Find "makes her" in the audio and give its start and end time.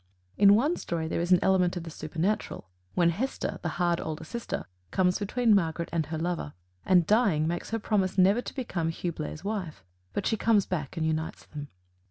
7.47-7.77